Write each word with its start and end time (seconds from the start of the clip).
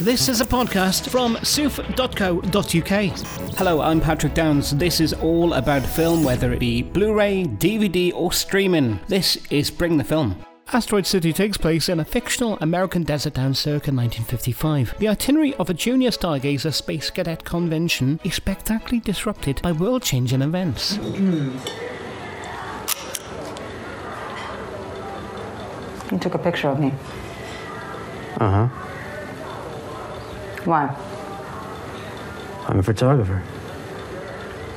This 0.00 0.28
is 0.28 0.40
a 0.40 0.44
podcast 0.44 1.08
from 1.08 1.36
soof.co.uk. 1.36 3.56
Hello, 3.56 3.80
I'm 3.80 4.00
Patrick 4.00 4.34
Downs. 4.34 4.72
This 4.72 5.00
is 5.00 5.12
all 5.12 5.52
about 5.52 5.86
film, 5.86 6.24
whether 6.24 6.52
it 6.52 6.58
be 6.58 6.82
Blu 6.82 7.14
ray, 7.14 7.44
DVD, 7.44 8.12
or 8.12 8.32
streaming. 8.32 8.98
This 9.06 9.38
is 9.50 9.70
Bring 9.70 9.96
the 9.96 10.02
Film. 10.02 10.44
Asteroid 10.72 11.06
City 11.06 11.32
takes 11.32 11.56
place 11.56 11.88
in 11.88 12.00
a 12.00 12.04
fictional 12.04 12.58
American 12.60 13.04
desert 13.04 13.34
town 13.34 13.54
circa 13.54 13.92
1955. 13.92 14.98
The 14.98 15.06
itinerary 15.06 15.54
of 15.54 15.70
a 15.70 15.74
junior 15.74 16.10
stargazer 16.10 16.74
space 16.74 17.08
cadet 17.08 17.44
convention 17.44 18.18
is 18.24 18.34
spectacularly 18.34 18.98
disrupted 18.98 19.62
by 19.62 19.70
world 19.70 20.02
changing 20.02 20.42
events. 20.42 20.96
You 26.10 26.18
took 26.18 26.34
a 26.34 26.38
picture 26.40 26.66
of 26.66 26.80
me. 26.80 26.92
Uh 28.40 28.66
huh. 28.66 28.68
Why? 30.64 30.94
I'm 32.68 32.78
a 32.78 32.82
photographer. 32.82 33.42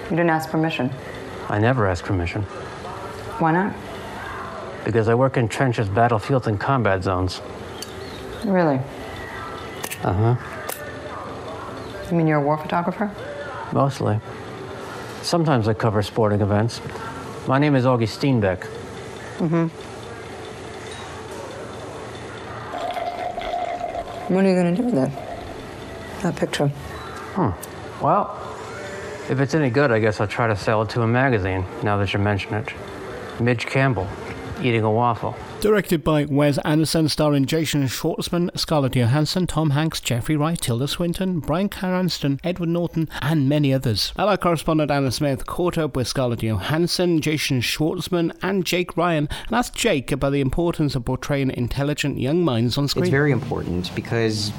You 0.05 0.09
didn't 0.17 0.29
ask 0.29 0.49
permission. 0.49 0.89
I 1.49 1.59
never 1.59 1.87
ask 1.87 2.03
permission 2.03 2.41
Why 3.39 3.51
not? 3.53 3.73
because 4.83 5.07
I 5.09 5.15
work 5.15 5.35
in 5.37 5.47
trenches, 5.49 5.89
battlefields, 5.89 6.47
and 6.47 6.57
combat 6.59 7.03
zones. 7.03 7.41
Really? 8.45 8.79
Uh 10.03 10.13
huh. 10.13 10.35
You 12.09 12.15
mean 12.17 12.25
you're 12.27 12.39
a 12.39 12.41
war 12.41 12.57
photographer? 12.57 13.11
Mostly. 13.73 14.19
Sometimes 15.23 15.67
I 15.67 15.73
cover 15.73 16.01
sporting 16.03 16.39
events. 16.39 16.79
My 17.47 17.59
name 17.59 17.75
is 17.75 17.83
Augie 17.83 18.07
Steenbeck. 18.07 18.63
What 24.29 24.45
are 24.45 24.49
you 24.49 24.55
gonna 24.55 24.75
do 24.75 24.83
with 24.83 24.95
it? 24.95 25.26
That 26.23 26.35
picture. 26.35 26.67
Hmm. 26.67 27.51
Well, 28.03 28.35
if 29.29 29.39
it's 29.39 29.53
any 29.53 29.69
good, 29.69 29.91
I 29.91 29.99
guess 29.99 30.19
I'll 30.21 30.27
try 30.27 30.47
to 30.47 30.55
sell 30.55 30.81
it 30.83 30.89
to 30.91 31.01
a 31.01 31.07
magazine, 31.07 31.65
now 31.83 31.97
that 31.97 32.13
you 32.13 32.19
mention 32.19 32.53
it. 32.53 32.73
Midge 33.39 33.65
Campbell, 33.65 34.07
eating 34.61 34.83
a 34.83 34.91
waffle. 34.91 35.35
Directed 35.59 36.03
by 36.03 36.25
Wes 36.25 36.59
Anderson, 36.59 37.09
starring 37.09 37.45
Jason 37.45 37.83
Schwartzman, 37.87 38.55
Scarlett 38.57 38.95
Johansson, 38.95 39.47
Tom 39.47 39.71
Hanks, 39.71 39.99
Jeffrey 39.99 40.35
Wright, 40.35 40.59
Tilda 40.59 40.87
Swinton, 40.87 41.39
Bryan 41.39 41.67
Cranston, 41.69 42.39
Edward 42.43 42.69
Norton, 42.69 43.09
and 43.21 43.49
many 43.49 43.73
others. 43.73 44.13
Our 44.17 44.37
correspondent 44.37 44.91
Anna 44.91 45.11
Smith 45.11 45.45
caught 45.45 45.77
up 45.77 45.95
with 45.95 46.07
Scarlett 46.07 46.43
Johansson, 46.43 47.21
Jason 47.21 47.61
Schwartzman, 47.61 48.35
and 48.41 48.65
Jake 48.65 48.95
Ryan, 48.95 49.27
and 49.47 49.55
asked 49.55 49.75
Jake 49.75 50.11
about 50.11 50.31
the 50.31 50.41
importance 50.41 50.95
of 50.95 51.05
portraying 51.05 51.51
intelligent 51.51 52.19
young 52.19 52.43
minds 52.43 52.77
on 52.77 52.87
screen. 52.87 53.05
It's 53.05 53.11
very 53.11 53.31
important 53.31 53.93
because 53.95 54.51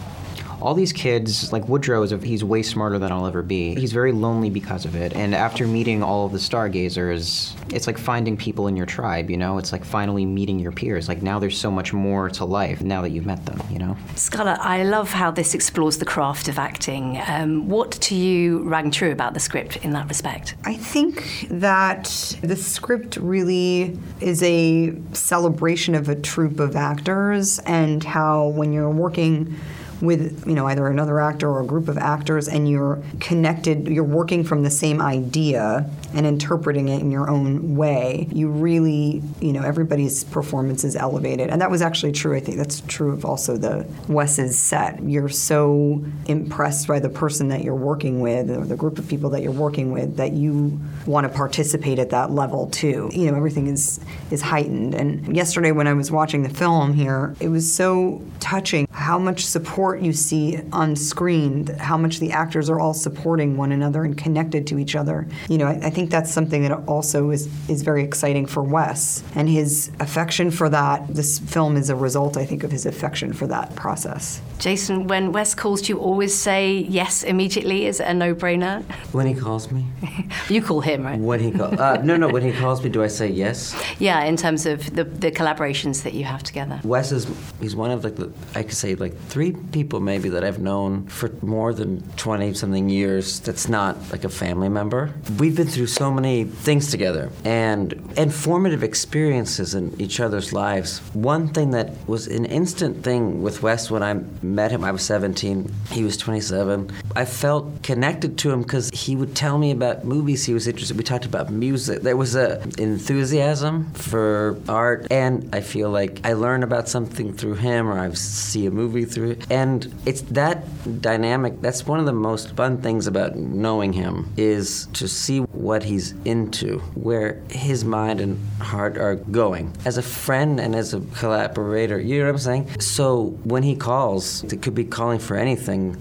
all 0.60 0.74
these 0.74 0.92
kids, 0.92 1.52
like 1.52 1.68
Woodrow, 1.68 2.02
is 2.02 2.12
a, 2.12 2.18
he's 2.18 2.42
way 2.42 2.62
smarter 2.62 2.98
than 2.98 3.12
I'll 3.12 3.26
ever 3.26 3.42
be. 3.42 3.74
He's 3.74 3.92
very 3.92 4.12
lonely 4.12 4.50
because 4.50 4.84
of 4.84 4.96
it. 4.96 5.14
And 5.14 5.34
after 5.34 5.66
meeting 5.66 6.02
all 6.02 6.26
of 6.26 6.32
the 6.32 6.38
stargazers, 6.38 7.54
it's 7.70 7.86
like 7.86 7.98
finding 7.98 8.36
people 8.36 8.66
in 8.66 8.76
your 8.76 8.86
tribe. 8.86 9.30
You 9.30 9.36
know, 9.36 9.58
it's 9.58 9.72
like 9.72 9.84
finally 9.84 10.26
meeting 10.26 10.58
your 10.58 10.72
peers. 10.72 11.08
Like 11.08 11.22
now, 11.22 11.38
there's 11.38 11.58
so 11.58 11.70
much 11.70 11.92
more 11.92 12.28
to 12.30 12.44
life 12.44 12.80
now 12.80 13.02
that 13.02 13.10
you've 13.10 13.26
met 13.26 13.44
them. 13.46 13.60
You 13.70 13.78
know. 13.78 13.96
Scarlett, 14.16 14.58
I 14.60 14.82
love 14.82 15.10
how 15.10 15.30
this 15.30 15.54
explores 15.54 15.98
the 15.98 16.04
craft 16.04 16.48
of 16.48 16.58
acting. 16.58 17.20
Um, 17.26 17.68
what 17.68 17.92
to 17.92 18.14
you 18.14 18.62
rang 18.64 18.90
true 18.90 19.12
about 19.12 19.34
the 19.34 19.40
script 19.40 19.76
in 19.76 19.90
that 19.92 20.08
respect? 20.08 20.56
I 20.64 20.74
think 20.74 21.46
that 21.50 22.36
the 22.42 22.56
script 22.56 23.16
really 23.16 23.98
is 24.20 24.42
a 24.42 24.94
celebration 25.12 25.94
of 25.94 26.08
a 26.08 26.14
troupe 26.14 26.58
of 26.58 26.74
actors 26.74 27.58
and 27.60 28.02
how 28.02 28.48
when 28.48 28.72
you're 28.72 28.90
working 28.90 29.56
with 30.00 30.46
you 30.46 30.54
know 30.54 30.66
either 30.66 30.86
another 30.86 31.20
actor 31.20 31.48
or 31.48 31.60
a 31.60 31.66
group 31.66 31.88
of 31.88 31.98
actors 31.98 32.48
and 32.48 32.68
you're 32.68 33.02
connected 33.20 33.88
you're 33.88 34.04
working 34.04 34.44
from 34.44 34.62
the 34.62 34.70
same 34.70 35.00
idea 35.00 35.88
and 36.14 36.26
interpreting 36.26 36.88
it 36.88 37.00
in 37.00 37.10
your 37.10 37.28
own 37.28 37.76
way 37.76 38.28
you 38.32 38.48
really 38.48 39.22
you 39.40 39.52
know 39.52 39.62
everybody's 39.62 40.24
performance 40.24 40.84
is 40.84 40.96
elevated. 40.96 41.50
And 41.50 41.60
that 41.60 41.70
was 41.70 41.82
actually 41.82 42.12
true 42.12 42.36
i 42.36 42.40
think 42.40 42.56
that's 42.56 42.80
true 42.82 43.12
of 43.12 43.24
also 43.24 43.56
the 43.56 43.86
wes's 44.08 44.58
set. 44.58 45.02
You're 45.02 45.28
so 45.28 46.04
impressed 46.26 46.88
by 46.88 46.98
the 47.00 47.08
person 47.08 47.48
that 47.48 47.62
you're 47.62 47.74
working 47.74 48.20
with 48.20 48.50
or 48.50 48.64
the 48.64 48.76
group 48.76 48.98
of 48.98 49.08
people 49.08 49.30
that 49.30 49.42
you're 49.42 49.52
working 49.52 49.92
with 49.92 50.16
that 50.16 50.32
you 50.32 50.78
want 51.06 51.26
to 51.26 51.32
participate 51.32 51.98
at 51.98 52.10
that 52.10 52.30
level 52.30 52.68
too. 52.68 53.10
You 53.12 53.30
know 53.30 53.36
everything 53.36 53.66
is 53.66 54.00
is 54.30 54.42
heightened. 54.42 54.94
And 54.94 55.34
yesterday 55.34 55.72
when 55.72 55.86
i 55.86 55.92
was 55.92 56.10
watching 56.10 56.42
the 56.42 56.48
film 56.48 56.92
here 56.92 57.34
it 57.40 57.48
was 57.48 57.72
so 57.72 58.22
touching 58.40 58.86
how 58.90 59.18
much 59.18 59.44
support 59.44 59.87
you 59.96 60.12
see 60.12 60.60
on 60.72 60.96
screen, 60.96 61.66
how 61.78 61.96
much 61.96 62.18
the 62.20 62.32
actors 62.32 62.70
are 62.70 62.80
all 62.80 62.94
supporting 62.94 63.56
one 63.56 63.72
another 63.72 64.04
and 64.04 64.16
connected 64.16 64.66
to 64.68 64.78
each 64.78 64.94
other. 64.94 65.26
You 65.48 65.58
know, 65.58 65.66
I, 65.66 65.86
I 65.86 65.90
think 65.90 66.10
that's 66.10 66.32
something 66.32 66.62
that 66.62 66.72
also 66.86 67.30
is, 67.30 67.48
is 67.68 67.82
very 67.82 68.04
exciting 68.04 68.46
for 68.46 68.62
Wes. 68.62 69.22
And 69.34 69.48
his 69.48 69.90
affection 70.00 70.50
for 70.50 70.68
that, 70.70 71.06
this 71.14 71.38
film 71.38 71.76
is 71.76 71.90
a 71.90 71.96
result, 71.96 72.36
I 72.36 72.44
think, 72.44 72.64
of 72.64 72.70
his 72.70 72.86
affection 72.86 73.32
for 73.32 73.46
that 73.46 73.74
process. 73.76 74.40
Jason, 74.58 75.06
when 75.06 75.32
Wes 75.32 75.54
calls, 75.54 75.82
do 75.82 75.92
you 75.92 75.98
always 76.00 76.36
say 76.36 76.78
yes 76.88 77.22
immediately? 77.22 77.86
Is 77.86 78.00
it 78.00 78.08
a 78.08 78.14
no 78.14 78.34
brainer? 78.34 78.82
When 79.12 79.26
he 79.26 79.34
calls 79.34 79.70
me? 79.70 79.86
You 80.48 80.62
call 80.62 80.80
him, 80.80 81.04
right? 81.04 81.18
When 81.18 81.40
he 81.40 81.50
call, 81.50 81.78
uh, 81.78 81.98
no, 82.02 82.16
no. 82.16 82.28
When 82.28 82.42
he 82.42 82.52
calls 82.52 82.82
me, 82.82 82.88
do 82.88 83.02
I 83.02 83.06
say 83.06 83.28
yes? 83.28 83.76
Yeah, 83.98 84.24
in 84.24 84.36
terms 84.36 84.64
of 84.66 84.94
the, 84.94 85.04
the 85.04 85.30
collaborations 85.30 86.02
that 86.04 86.14
you 86.14 86.24
have 86.24 86.42
together. 86.42 86.80
Wes 86.84 87.12
is 87.12 87.26
he's 87.60 87.76
one 87.76 87.90
of 87.90 88.02
like 88.02 88.16
the 88.16 88.32
I 88.54 88.62
could 88.62 88.74
say 88.74 88.94
like 88.94 89.18
three 89.28 89.52
people 89.52 89.77
maybe 89.84 90.28
that 90.30 90.44
I've 90.44 90.58
known 90.58 91.06
for 91.06 91.30
more 91.42 91.72
than 91.74 92.02
twenty 92.16 92.54
something 92.54 92.88
years. 92.88 93.40
That's 93.40 93.68
not 93.68 93.96
like 94.12 94.24
a 94.24 94.28
family 94.28 94.68
member. 94.68 95.12
We've 95.38 95.56
been 95.56 95.68
through 95.68 95.88
so 95.88 96.10
many 96.10 96.44
things 96.44 96.90
together 96.90 97.30
and 97.44 98.07
and 98.18 98.34
formative 98.34 98.82
experiences 98.82 99.74
in 99.74 99.98
each 100.00 100.18
other's 100.18 100.52
lives. 100.52 100.98
One 101.14 101.48
thing 101.48 101.70
that 101.70 101.92
was 102.08 102.26
an 102.26 102.46
instant 102.46 103.04
thing 103.04 103.42
with 103.42 103.62
Wes 103.62 103.92
when 103.92 104.02
I 104.02 104.14
met 104.42 104.72
him, 104.72 104.82
I 104.82 104.90
was 104.90 105.02
17, 105.02 105.72
he 105.92 106.02
was 106.02 106.16
27. 106.16 106.90
I 107.14 107.24
felt 107.24 107.84
connected 107.84 108.36
to 108.38 108.50
him 108.50 108.62
because 108.62 108.90
he 108.90 109.14
would 109.14 109.36
tell 109.36 109.56
me 109.56 109.70
about 109.70 110.04
movies 110.04 110.44
he 110.44 110.52
was 110.52 110.66
interested. 110.66 110.96
We 110.96 111.04
talked 111.04 111.26
about 111.26 111.50
music. 111.50 112.02
There 112.02 112.16
was 112.16 112.34
a 112.34 112.60
enthusiasm 112.76 113.92
for 113.92 114.60
art, 114.68 115.06
and 115.12 115.54
I 115.54 115.60
feel 115.60 115.90
like 115.90 116.20
I 116.24 116.32
learn 116.32 116.64
about 116.64 116.88
something 116.88 117.32
through 117.32 117.54
him, 117.54 117.86
or 117.88 118.00
I 118.00 118.10
see 118.14 118.66
a 118.66 118.72
movie 118.72 119.04
through 119.04 119.30
it. 119.30 119.46
And 119.48 119.94
it's 120.06 120.22
that 120.22 120.64
dynamic. 121.00 121.60
That's 121.60 121.86
one 121.86 122.00
of 122.00 122.06
the 122.06 122.12
most 122.12 122.56
fun 122.56 122.82
things 122.82 123.06
about 123.06 123.36
knowing 123.36 123.92
him 123.92 124.32
is 124.36 124.86
to 124.94 125.06
see 125.06 125.38
what 125.38 125.84
he's 125.84 126.14
into, 126.24 126.80
where 126.94 127.40
his 127.48 127.84
mind 127.84 128.07
and 128.08 128.38
heart 128.60 128.96
are 128.96 129.16
going. 129.16 129.72
As 129.84 129.98
a 129.98 130.02
friend 130.02 130.58
and 130.58 130.74
as 130.74 130.94
a 130.94 131.00
collaborator, 131.16 132.00
you 132.00 132.18
know 132.18 132.26
what 132.26 132.32
I'm 132.32 132.38
saying? 132.38 132.80
So 132.80 133.38
when 133.44 133.62
he 133.62 133.76
calls, 133.76 134.44
it 134.44 134.62
could 134.62 134.74
be 134.74 134.84
calling 134.84 135.18
for 135.18 135.36
anything. 135.36 135.96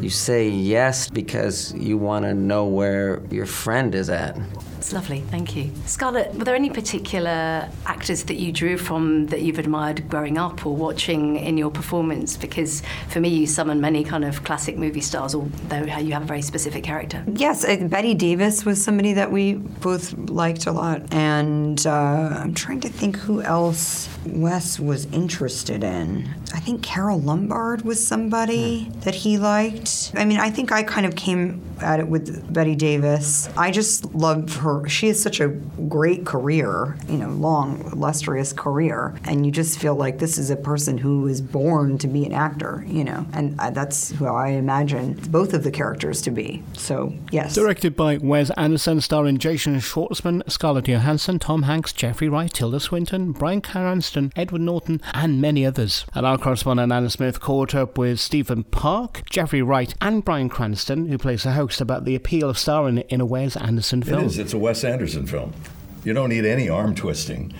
You 0.00 0.10
say 0.10 0.48
yes 0.48 1.08
because 1.08 1.72
you 1.74 1.96
want 1.96 2.24
to 2.24 2.34
know 2.34 2.66
where 2.66 3.22
your 3.30 3.46
friend 3.46 3.94
is 3.94 4.10
at. 4.10 4.36
It's 4.78 4.92
lovely, 4.92 5.20
thank 5.30 5.56
you. 5.56 5.70
Scarlett, 5.86 6.34
were 6.34 6.44
there 6.44 6.54
any 6.54 6.70
particular 6.70 7.68
actors 7.86 8.24
that 8.24 8.36
you 8.36 8.52
drew 8.52 8.76
from 8.76 9.26
that 9.26 9.42
you've 9.42 9.58
admired 9.58 10.08
growing 10.08 10.38
up 10.38 10.66
or 10.66 10.76
watching 10.76 11.36
in 11.36 11.56
your 11.56 11.70
performance? 11.70 12.36
Because 12.36 12.82
for 13.08 13.20
me, 13.20 13.28
you 13.28 13.46
summon 13.46 13.80
many 13.80 14.04
kind 14.04 14.24
of 14.24 14.44
classic 14.44 14.76
movie 14.76 15.00
stars, 15.00 15.34
although 15.34 15.82
you 15.82 16.12
have 16.12 16.22
a 16.22 16.26
very 16.26 16.42
specific 16.42 16.84
character. 16.84 17.24
Yes, 17.34 17.64
uh, 17.64 17.76
Bette 17.88 18.14
Davis 18.14 18.64
was 18.64 18.82
somebody 18.82 19.14
that 19.14 19.32
we 19.32 19.54
both 19.54 20.12
liked 20.28 20.66
a 20.66 20.72
lot. 20.72 21.02
And 21.12 21.84
uh, 21.86 21.90
I'm 21.90 22.54
trying 22.54 22.80
to 22.80 22.88
think 22.88 23.16
who 23.16 23.42
else 23.42 24.08
Wes 24.28 24.78
was 24.78 25.06
interested 25.06 25.84
in. 25.84 26.28
I 26.54 26.60
think 26.60 26.82
Carole 26.82 27.20
Lombard 27.20 27.82
was 27.82 28.04
somebody 28.06 28.90
that 29.00 29.14
he 29.14 29.38
liked. 29.38 30.12
I 30.14 30.24
mean, 30.24 30.38
I 30.38 30.50
think 30.50 30.72
I 30.72 30.82
kind 30.82 31.06
of 31.06 31.16
came 31.16 31.62
at 31.80 32.00
it 32.00 32.08
with 32.08 32.52
Bette 32.52 32.74
Davis. 32.74 33.48
I 33.56 33.70
just 33.70 34.14
love 34.14 34.56
her. 34.56 34.88
She 34.88 35.08
has 35.08 35.20
such 35.22 35.40
a 35.40 35.48
great 35.48 36.24
career, 36.24 36.96
you 37.08 37.18
know, 37.18 37.28
long, 37.28 37.80
illustrious 37.92 38.52
career. 38.52 39.14
And 39.24 39.44
you 39.44 39.52
just 39.52 39.78
feel 39.78 39.94
like 39.94 40.18
this 40.18 40.38
is 40.38 40.50
a 40.50 40.56
person 40.56 40.96
who 40.96 41.26
is 41.26 41.40
born 41.40 41.98
to 41.98 42.08
be 42.08 42.24
an 42.24 42.32
actor, 42.32 42.84
you 42.86 43.04
know. 43.04 43.26
And 43.32 43.58
that's 43.58 44.12
who 44.12 44.26
I 44.26 44.48
imagine 44.50 45.14
both 45.28 45.52
of 45.52 45.64
the 45.64 45.70
characters 45.70 46.22
to 46.22 46.30
be. 46.30 46.62
So, 46.74 47.12
yes. 47.30 47.54
Directed 47.54 47.94
by 47.96 48.16
Wes 48.18 48.50
Anderson, 48.50 49.00
starring 49.00 49.38
Jason 49.38 49.76
Schwartzman, 49.76 50.48
Scarlett 50.50 50.88
Johansson, 50.88 51.38
Tom 51.38 51.64
Hanks, 51.64 51.92
Jeffrey 51.92 52.28
Wright, 52.28 52.52
Tilda 52.52 52.80
Swinton, 52.80 53.32
Bryan 53.32 53.60
Edward 54.16 54.62
Norton, 54.62 55.00
and 55.14 55.40
many 55.40 55.64
others. 55.66 56.06
And 56.14 56.26
our 56.26 56.38
correspondent 56.38 56.92
Anna 56.92 57.10
Smith 57.10 57.40
caught 57.40 57.74
up 57.74 57.98
with 57.98 58.18
Stephen 58.20 58.64
Park, 58.64 59.22
Jeffrey 59.30 59.62
Wright, 59.62 59.94
and 60.00 60.24
Bryan 60.24 60.48
Cranston, 60.48 61.08
who 61.08 61.18
plays 61.18 61.42
the 61.42 61.52
host, 61.52 61.80
about 61.80 62.04
the 62.04 62.14
appeal 62.14 62.48
of 62.48 62.58
starring 62.58 62.98
in 62.98 63.20
a 63.20 63.26
Wes 63.26 63.56
Anderson 63.56 64.02
film. 64.02 64.24
It 64.24 64.26
is. 64.26 64.38
It's 64.38 64.54
a 64.54 64.58
Wes 64.58 64.84
Anderson 64.84 65.26
film. 65.26 65.52
You 66.04 66.12
don't 66.12 66.28
need 66.28 66.44
any 66.44 66.68
arm 66.68 66.94
twisting. 66.94 67.52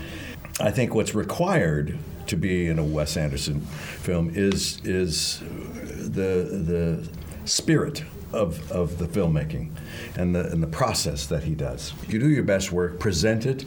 I 0.60 0.70
think 0.70 0.94
what's 0.94 1.14
required 1.14 1.98
to 2.28 2.36
be 2.36 2.66
in 2.66 2.78
a 2.78 2.84
Wes 2.84 3.16
Anderson 3.16 3.60
film 3.60 4.30
is 4.34 4.80
is 4.84 5.40
the 5.40 6.48
the 6.64 7.08
spirit 7.44 8.04
of, 8.32 8.70
of 8.72 8.98
the 8.98 9.06
filmmaking 9.06 9.70
and 10.16 10.34
the 10.34 10.46
and 10.50 10.62
the 10.62 10.66
process 10.66 11.26
that 11.26 11.44
he 11.44 11.54
does. 11.54 11.92
You 12.08 12.18
do 12.18 12.28
your 12.28 12.42
best 12.42 12.72
work, 12.72 12.98
present 12.98 13.46
it, 13.46 13.64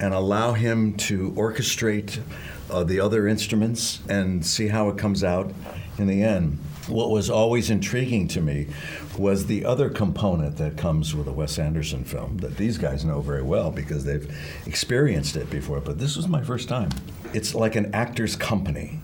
and 0.00 0.14
allow 0.14 0.54
him 0.54 0.94
to 0.94 1.30
orchestrate 1.32 2.20
uh, 2.70 2.82
the 2.82 2.98
other 2.98 3.28
instruments 3.28 4.00
and 4.08 4.44
see 4.44 4.68
how 4.68 4.88
it 4.88 4.98
comes 4.98 5.22
out 5.22 5.52
in 5.98 6.06
the 6.06 6.22
end. 6.22 6.58
What 6.88 7.10
was 7.10 7.28
always 7.30 7.70
intriguing 7.70 8.26
to 8.28 8.40
me 8.40 8.68
was 9.18 9.46
the 9.46 9.64
other 9.64 9.90
component 9.90 10.56
that 10.56 10.76
comes 10.76 11.14
with 11.14 11.28
a 11.28 11.32
Wes 11.32 11.58
Anderson 11.58 12.04
film 12.04 12.38
that 12.38 12.56
these 12.56 12.78
guys 12.78 13.04
know 13.04 13.20
very 13.20 13.42
well 13.42 13.70
because 13.70 14.04
they've 14.04 14.34
experienced 14.66 15.36
it 15.36 15.50
before. 15.50 15.80
But 15.80 15.98
this 15.98 16.16
was 16.16 16.26
my 16.26 16.42
first 16.42 16.68
time. 16.68 16.90
It's 17.34 17.54
like 17.54 17.76
an 17.76 17.94
actor's 17.94 18.34
company. 18.34 19.00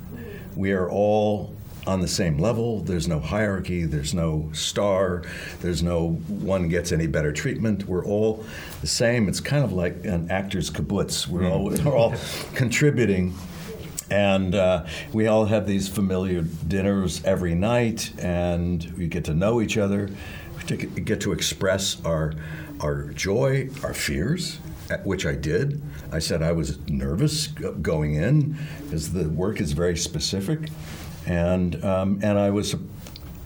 We 0.56 0.72
are 0.72 0.90
all 0.90 1.54
on 1.87 2.00
the 2.00 2.09
same 2.09 2.38
level. 2.38 2.81
There's 2.81 3.06
no 3.06 3.21
hierarchy. 3.21 3.85
There's 3.85 4.12
no 4.12 4.50
star. 4.53 5.23
There's 5.61 5.83
no 5.83 6.11
one 6.29 6.69
gets 6.69 6.93
any 6.93 7.06
better 7.06 7.33
treatment. 7.33 7.87
We're 7.87 8.05
all 8.05 8.44
the 8.81 8.87
same. 8.87 9.29
It's 9.29 9.41
kind 9.41 9.65
of 9.65 9.73
like 9.73 10.05
an 10.05 10.31
actor's 10.31 10.71
kibbutz. 10.71 11.27
We're 11.27 11.49
all 11.49 11.71
we're 11.71 11.97
all 11.97 12.15
contributing. 12.55 13.35
And 14.09 14.55
uh, 14.55 14.87
we 15.12 15.27
all 15.27 15.47
have 15.47 15.67
these 15.67 15.88
familiar 15.88 16.43
dinners 16.43 17.25
every 17.25 17.56
night, 17.56 18.12
and 18.21 18.85
we 18.97 19.09
get 19.09 19.25
to 19.25 19.35
know 19.35 19.61
each 19.61 19.77
other. 19.77 20.11
We 20.56 20.62
to 20.65 20.77
get 20.77 21.21
to 21.23 21.32
express 21.32 22.00
our 22.05 22.35
our 22.81 23.05
joy, 23.09 23.69
our 23.82 23.94
fears, 23.94 24.59
uh, 24.91 24.99
which 24.99 25.27
I 25.27 25.35
did. 25.35 25.82
I 26.12 26.19
said 26.21 26.43
I 26.43 26.53
was 26.53 26.79
nervous 26.89 27.49
going 27.49 28.15
in 28.15 28.56
because 28.85 29.12
the 29.12 29.29
work 29.29 29.61
is 29.61 29.73
very 29.73 29.97
specific, 29.97 30.69
and 31.26 31.84
um, 31.84 32.20
and 32.23 32.38
I 32.38 32.50
was. 32.50 32.75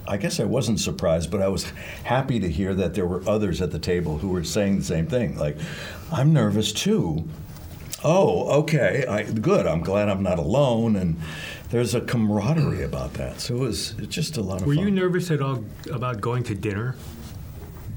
I 0.09 0.17
guess 0.17 0.41
I 0.41 0.45
wasn't 0.45 0.81
surprised, 0.81 1.31
but 1.31 1.41
I 1.41 1.47
was 1.47 1.71
happy 2.03 2.41
to 2.41 2.51
hear 2.51 2.75
that 2.75 2.95
there 2.95 3.07
were 3.07 3.23
others 3.29 3.63
at 3.63 3.71
the 3.71 3.79
table 3.79 4.19
who 4.19 4.29
were 4.29 4.43
saying 4.43 4.79
the 4.79 4.85
same 4.85 5.07
thing. 5.07 5.39
Like, 5.39 5.57
I'm 6.11 6.33
nervous 6.33 6.73
too. 6.73 7.29
Oh, 8.03 8.61
okay. 8.63 9.05
I, 9.07 9.23
good. 9.23 9.69
I'm 9.69 9.83
glad 9.83 10.09
I'm 10.09 10.23
not 10.25 10.41
alone. 10.41 10.97
And 10.97 11.21
there's 11.69 11.95
a 11.95 12.01
camaraderie 12.01 12.83
about 12.83 13.13
that. 13.15 13.41
So 13.41 13.55
it 13.55 13.61
was 13.61 13.93
just 14.09 14.37
a 14.37 14.41
lot 14.41 14.63
of 14.63 14.67
Were 14.67 14.75
fun. 14.75 14.85
you 14.85 14.91
nervous 14.91 15.31
at 15.31 15.41
all 15.43 15.63
about 15.93 16.21
going 16.21 16.43
to 16.45 16.57
dinner? 16.57 16.97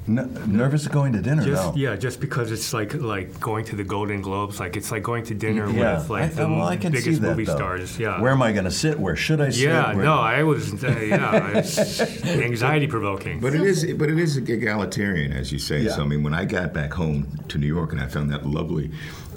N- 0.07 0.37
nervous 0.47 0.87
going 0.87 1.13
to 1.13 1.21
dinner? 1.21 1.43
Just 1.45 1.63
no. 1.63 1.73
yeah, 1.75 1.95
just 1.95 2.19
because 2.19 2.51
it's 2.51 2.73
like 2.73 2.93
like 2.95 3.39
going 3.39 3.63
to 3.65 3.75
the 3.75 3.83
Golden 3.85 4.21
Globes, 4.21 4.59
like 4.59 4.75
it's 4.75 4.91
like 4.91 5.01
going 5.03 5.23
to 5.25 5.33
dinner 5.33 5.69
Yeah, 5.69 5.97
with 5.99 6.09
like 6.09 6.23
I, 6.23 6.27
the 6.27 6.47
well, 6.49 6.63
I 6.67 6.75
can 6.75 6.91
biggest 6.91 7.21
that, 7.21 7.29
movie 7.29 7.45
though. 7.45 7.55
stars. 7.55 7.97
Yeah. 7.97 8.19
Where 8.21 8.31
am 8.31 8.41
I 8.41 8.51
going 8.51 8.65
to 8.65 8.71
sit? 8.71 8.99
Where 8.99 9.15
should 9.15 9.39
I 9.39 9.49
sit? 9.49 9.63
yeah, 9.63 9.93
Where- 9.95 10.03
no, 10.03 10.15
I 10.15 10.43
was 10.43 10.83
uh, 10.83 10.87
yeah, 10.99 11.57
it's 11.57 12.01
anxiety 12.25 12.87
provoking. 12.87 13.39
But 13.39 13.55
it 13.55 13.61
is, 13.61 13.93
but 13.93 14.09
it 14.09 14.19
is 14.19 14.35
egalitarian, 14.37 15.31
as 15.31 15.51
you 15.51 15.59
say. 15.59 15.81
Yeah. 15.81 15.91
So 15.95 16.01
I 16.01 16.05
mean, 16.05 16.21
when 16.23 16.33
I 16.33 16.45
got 16.45 16.73
back 16.73 16.91
home 16.93 17.27
to 17.47 17.57
New 17.57 17.67
York 17.67 17.91
and 17.93 18.01
I 18.01 18.07
found 18.07 18.29
that 18.31 18.45
lovely 18.45 18.91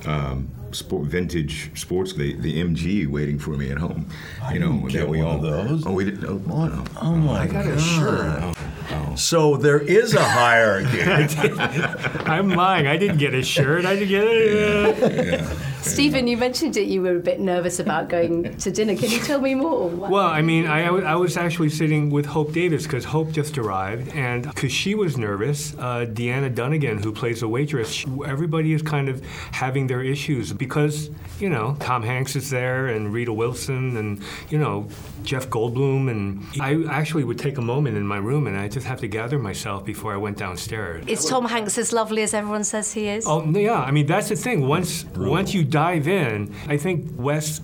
um, 0.05 0.49
sport, 0.73 1.07
vintage 1.07 1.71
sports, 1.79 2.13
the, 2.13 2.35
the 2.35 2.63
MG 2.63 3.07
waiting 3.07 3.39
for 3.39 3.51
me 3.51 3.71
at 3.71 3.79
home. 3.79 4.09
I 4.43 4.55
you 4.55 4.61
know, 4.61 4.73
didn't 4.73 4.89
get 4.89 4.99
that 5.01 5.09
we 5.09 5.19
one 5.23 5.27
all. 5.27 5.37
of 5.37 5.69
those. 5.69 5.87
Oh, 5.87 5.93
we 5.93 6.05
didn't. 6.05 6.25
Oh, 6.25 6.39
What? 6.39 6.73
no. 6.73 6.85
Oh 7.01 7.15
my 7.15 7.43
I 7.43 7.47
got 7.47 7.65
God. 7.65 7.75
a 7.75 8.57
shirt. 8.89 9.17
So 9.17 9.57
there 9.57 9.81
is 9.81 10.15
a 10.15 10.23
hierarchy. 10.25 11.03
I'm 12.27 12.51
lying. 12.51 12.87
I 12.87 12.97
didn't 12.97 13.19
get 13.19 13.35
a 13.35 13.43
shirt. 13.43 13.85
I 13.85 13.95
didn't 13.95 14.09
get 14.09 14.25
it. 14.25 15.59
Stephen, 15.83 16.27
you 16.27 16.37
mentioned 16.37 16.75
that 16.75 16.87
you 16.87 17.03
were 17.03 17.17
a 17.17 17.21
bit 17.21 17.41
nervous 17.41 17.79
about 17.79 18.09
going 18.09 18.57
to 18.59 18.71
dinner. 18.71 18.95
Can 18.97 19.11
you 19.11 19.19
tell 19.21 19.41
me 19.41 19.55
more? 19.55 19.89
Well, 19.89 20.27
I 20.27 20.43
mean, 20.43 20.67
I, 20.67 20.87
I 20.87 21.15
was 21.17 21.37
actually 21.37 21.71
sitting 21.71 22.11
with 22.11 22.27
Hope 22.27 22.53
Davis 22.53 22.85
because 22.85 23.05
Hope 23.05 23.31
just 23.33 23.57
arrived, 23.59 24.09
and 24.15 24.43
because 24.45 24.73
she 24.73 24.95
was 24.95 25.17
nervous, 25.17 25.75
uh, 25.75 26.07
Deanna 26.09 26.53
Dunagan, 26.55 27.03
who 27.03 27.13
plays 27.13 27.41
the 27.41 27.49
waitress, 27.49 27.91
she- 27.91 28.09
everybody 28.27 28.73
is 28.73 28.83
kind 28.83 29.09
of 29.09 29.25
having 29.53 29.87
their 29.87 30.03
issues 30.03 30.53
because, 30.53 31.11
you 31.39 31.49
know, 31.49 31.77
Tom 31.81 32.03
Hanks 32.03 32.37
is 32.37 32.51
there 32.51 32.89
and 32.89 33.13
Rita 33.13 33.33
Wilson 33.33 33.97
and, 33.97 34.23
you 34.51 34.59
know, 34.59 34.89
Jeff 35.23 35.49
Goldblum. 35.49 36.11
And 36.11 36.43
I 36.61 36.93
actually 36.93 37.25
would 37.25 37.39
take 37.39 37.59
a 37.59 37.63
moment 37.63 37.97
in 37.97 38.07
my 38.07 38.19
room 38.19 38.47
and 38.47 38.57
I 38.57 38.69
just 38.69 38.87
have 38.87 39.01
to 39.01 39.09
gather 39.09 39.39
myself 39.39 39.85
before 39.85 40.13
I 40.13 40.17
went 40.17 40.37
downstairs. 40.39 41.05
Is 41.07 41.25
Tom 41.25 41.47
Hanks 41.47 41.79
as 41.79 41.93
lovely 41.93 42.23
as 42.23 42.35
everyone 42.35 42.65
says 42.65 42.93
he 42.93 43.09
is? 43.09 43.27
Oh 43.27 43.45
yeah, 43.51 43.81
I 43.81 43.91
mean 43.91 44.07
that's 44.07 44.29
the 44.29 44.37
thing. 44.37 44.67
Once 44.67 45.05
once 45.17 45.53
you 45.55 45.65
dive 45.67 46.09
in, 46.09 46.55
I 46.67 46.77
think 46.77 47.11
Wes 47.17 47.61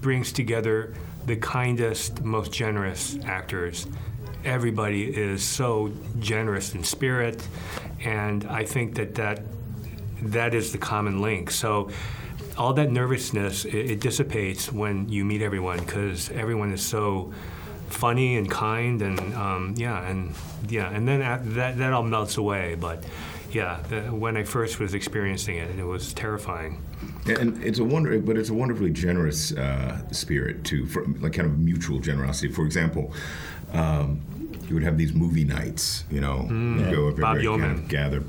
brings 0.00 0.32
together 0.32 0.94
the 1.26 1.36
kindest, 1.36 2.22
most 2.22 2.52
generous 2.52 3.18
actors. 3.24 3.86
Everybody 4.44 5.04
is 5.04 5.42
so 5.42 5.92
generous 6.18 6.74
in 6.74 6.82
spirit, 6.82 7.46
and 8.04 8.44
I 8.46 8.64
think 8.64 8.96
that 8.96 9.14
that 9.16 9.42
that 10.22 10.54
is 10.54 10.72
the 10.72 10.78
common 10.78 11.20
link. 11.20 11.50
So. 11.50 11.90
All 12.58 12.74
that 12.74 12.90
nervousness 12.90 13.64
it, 13.64 13.74
it 13.74 14.00
dissipates 14.00 14.70
when 14.70 15.08
you 15.08 15.24
meet 15.24 15.40
everyone 15.40 15.78
because 15.78 16.30
everyone 16.32 16.70
is 16.70 16.84
so 16.84 17.32
funny 17.88 18.36
and 18.36 18.50
kind 18.50 19.02
and 19.02 19.18
um, 19.34 19.74
yeah 19.76 20.06
and 20.06 20.34
yeah 20.68 20.90
and 20.90 21.06
then 21.06 21.20
that 21.54 21.78
that 21.78 21.92
all 21.92 22.02
melts 22.02 22.36
away. 22.36 22.74
But 22.74 23.04
yeah, 23.54 23.82
the, 23.88 24.00
when 24.02 24.36
I 24.36 24.44
first 24.44 24.80
was 24.80 24.94
experiencing 24.94 25.56
it, 25.56 25.78
it 25.78 25.84
was 25.84 26.12
terrifying. 26.12 26.82
And 27.26 27.62
it's 27.62 27.78
a 27.78 27.84
wonder, 27.84 28.18
but 28.18 28.36
it's 28.36 28.50
a 28.50 28.54
wonderfully 28.54 28.90
generous 28.90 29.52
uh, 29.52 30.08
spirit 30.10 30.64
too, 30.64 30.86
for, 30.86 31.06
like 31.20 31.34
kind 31.34 31.46
of 31.46 31.58
mutual 31.58 32.00
generosity. 32.00 32.52
For 32.52 32.64
example, 32.64 33.12
um, 33.72 34.20
you 34.68 34.74
would 34.74 34.84
have 34.84 34.96
these 34.96 35.12
movie 35.12 35.44
nights, 35.44 36.04
you 36.10 36.20
know, 36.20 36.46
you'd 36.78 36.94
go 36.94 37.08
up 37.08 37.14
Mm. 37.14 37.20
Bob 37.20 37.36
every 37.36 37.46
kind 37.46 37.78
of 37.78 37.88
gather, 37.88 38.20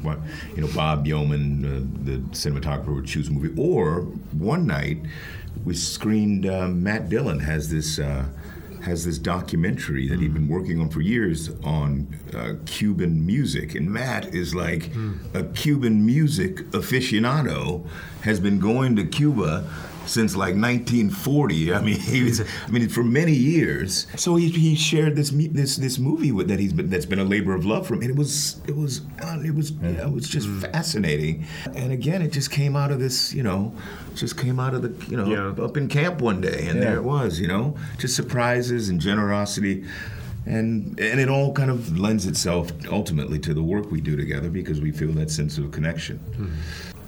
you 0.55 0.61
know, 0.61 0.69
Bob 0.75 1.07
Yeoman, 1.07 1.65
uh, 1.65 2.03
the 2.05 2.17
cinematographer, 2.31 2.93
would 2.93 3.05
choose 3.05 3.29
a 3.29 3.31
movie. 3.31 3.53
Or 3.59 4.01
one 4.31 4.67
night, 4.67 4.99
we 5.63 5.73
screened. 5.73 6.45
Uh, 6.45 6.67
Matt 6.67 7.09
Dillon 7.09 7.39
has 7.39 7.69
this. 7.69 7.99
Has 8.83 9.05
this 9.05 9.17
documentary 9.17 10.07
that 10.09 10.19
he'd 10.19 10.33
been 10.33 10.49
working 10.49 10.81
on 10.81 10.89
for 10.89 10.99
years 11.01 11.49
on 11.63 12.13
uh, 12.33 12.55
Cuban 12.65 13.25
music, 13.25 13.75
and 13.75 13.89
Matt 13.89 14.33
is 14.35 14.53
like 14.53 14.89
a 15.33 15.43
Cuban 15.43 16.05
music 16.05 16.57
aficionado, 16.71 17.87
has 18.23 18.39
been 18.41 18.59
going 18.59 18.95
to 18.97 19.05
Cuba 19.05 19.63
since 20.05 20.35
like 20.35 20.55
1940. 20.55 21.73
I 21.73 21.81
mean, 21.81 21.99
he 21.99 22.23
was. 22.23 22.41
I 22.41 22.69
mean, 22.71 22.89
for 22.89 23.03
many 23.03 23.33
years. 23.33 24.07
So 24.15 24.35
he, 24.35 24.49
he 24.49 24.75
shared 24.75 25.15
this 25.15 25.29
this 25.31 25.77
this 25.77 25.99
movie 25.99 26.31
with, 26.31 26.47
that 26.49 26.59
he's 26.59 26.73
been 26.73 26.89
that's 26.89 27.05
been 27.05 27.19
a 27.19 27.23
labor 27.23 27.53
of 27.53 27.65
love 27.65 27.87
for 27.87 27.93
him, 27.95 28.01
and 28.01 28.09
it 28.11 28.15
was 28.17 28.61
it 28.67 28.75
was 28.75 29.01
uh, 29.21 29.39
it 29.43 29.53
was 29.55 29.71
yeah, 29.71 30.07
it 30.07 30.11
was 30.11 30.27
just 30.27 30.47
fascinating. 30.49 31.45
And 31.75 31.91
again, 31.91 32.21
it 32.21 32.31
just 32.31 32.51
came 32.51 32.75
out 32.75 32.91
of 32.91 32.99
this, 32.99 33.33
you 33.33 33.43
know, 33.43 33.73
just 34.15 34.37
came 34.37 34.59
out 34.59 34.73
of 34.73 34.81
the 34.81 35.05
you 35.09 35.17
know 35.17 35.25
Yeah. 35.55 35.63
up 35.63 35.77
in 35.77 35.87
camp 35.87 36.21
one 36.21 36.41
day, 36.41 36.67
and 36.67 36.77
Yeah. 36.79 36.85
there 36.85 36.95
it 36.97 37.03
was, 37.03 37.39
you 37.39 37.47
know, 37.47 37.75
just 37.97 38.15
surprises 38.15 38.89
and 38.89 38.99
generosity. 38.99 39.85
And, 40.45 40.99
and 40.99 41.21
it 41.21 41.29
all 41.29 41.53
kind 41.53 41.71
of 41.71 41.97
lends 41.97 42.25
itself 42.25 42.69
ultimately 42.91 43.39
to 43.39 43.53
the 43.53 43.63
work 43.63 43.89
we 43.91 44.01
do 44.01 44.17
together 44.17 44.49
because 44.49 44.81
we 44.81 44.91
feel 44.91 45.13
that 45.13 45.31
sense 45.31 45.57
of 45.57 45.71
connection. 45.71 46.19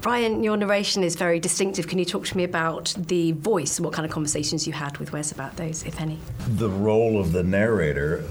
Bryan, 0.05 0.43
your 0.43 0.55
narration 0.55 1.03
is 1.03 1.15
very 1.15 1.39
distinctive. 1.39 1.87
Can 1.87 1.97
you 1.97 2.05
talk 2.05 2.27
to 2.27 2.37
me 2.37 2.43
about 2.43 2.93
the 2.95 3.31
voice? 3.31 3.79
What 3.79 3.91
kind 3.91 4.05
of 4.05 4.11
conversations 4.11 4.67
you 4.67 4.73
had 4.73 4.99
with 4.99 5.11
Wes 5.11 5.31
about 5.31 5.55
those, 5.57 5.83
if 5.83 5.99
any? 5.99 6.19
the 6.47 6.69
role 6.69 7.19
of 7.19 7.31
the 7.31 7.41
narrator 7.41 8.23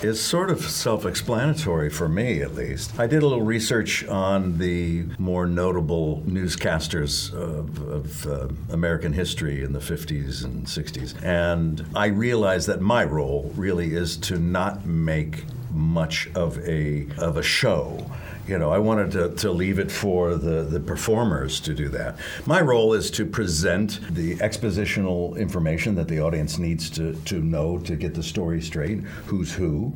is 0.00 0.22
sort 0.22 0.48
of 0.48 0.64
self 0.64 1.04
explanatory 1.04 1.90
for 1.90 2.08
me, 2.08 2.40
at 2.40 2.54
least. 2.54 2.96
I 3.00 3.08
did 3.08 3.24
a 3.24 3.26
little 3.26 3.44
research 3.44 4.06
on 4.06 4.58
the 4.58 5.06
more 5.18 5.44
notable 5.44 6.22
newscasters 6.24 7.34
of, 7.34 7.82
of 7.88 8.26
uh, 8.28 8.48
American 8.72 9.12
history 9.12 9.64
in 9.64 9.72
the 9.72 9.80
50s 9.80 10.44
and 10.44 10.66
60s, 10.66 11.20
and 11.24 11.84
I 11.96 12.06
realized 12.06 12.68
that 12.68 12.80
my 12.80 13.02
role 13.02 13.52
really 13.56 13.92
is 13.92 14.16
to 14.18 14.38
not 14.38 14.86
make 14.86 15.46
much 15.72 16.28
of 16.36 16.58
a, 16.60 17.08
of 17.18 17.36
a 17.36 17.42
show. 17.42 18.08
You 18.48 18.58
know, 18.58 18.70
I 18.70 18.78
wanted 18.78 19.10
to, 19.12 19.28
to 19.42 19.52
leave 19.52 19.78
it 19.78 19.92
for 19.92 20.34
the, 20.36 20.62
the 20.62 20.80
performers 20.80 21.60
to 21.60 21.74
do 21.74 21.88
that. 21.90 22.16
My 22.46 22.62
role 22.62 22.94
is 22.94 23.10
to 23.12 23.26
present 23.26 24.00
the 24.14 24.36
expositional 24.36 25.36
information 25.36 25.94
that 25.96 26.08
the 26.08 26.20
audience 26.20 26.58
needs 26.58 26.88
to, 26.90 27.12
to 27.26 27.42
know 27.42 27.78
to 27.80 27.94
get 27.94 28.14
the 28.14 28.22
story 28.22 28.62
straight, 28.62 29.00
who's 29.26 29.52
who, 29.52 29.94